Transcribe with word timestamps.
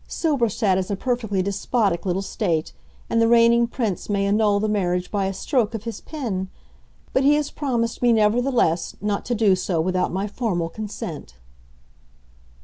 Silberstadt 0.07 0.79
is 0.79 0.89
a 0.89 0.95
perfectly 0.95 1.43
despotic 1.43 2.07
little 2.07 2.23
state, 2.23 2.73
and 3.07 3.21
the 3.21 3.27
Reigning 3.27 3.67
Prince 3.67 4.09
may 4.09 4.25
annul 4.25 4.59
the 4.59 4.67
marriage 4.67 5.11
by 5.11 5.25
a 5.27 5.31
stroke 5.31 5.75
of 5.75 5.83
his 5.83 6.01
pen. 6.01 6.49
But 7.13 7.23
he 7.23 7.35
has 7.35 7.51
promised 7.51 8.01
me, 8.01 8.11
nevertheless, 8.11 8.95
not 8.99 9.25
to 9.25 9.35
do 9.35 9.55
so 9.55 9.79
without 9.79 10.11
my 10.11 10.25
formal 10.27 10.69
consent." 10.69 11.35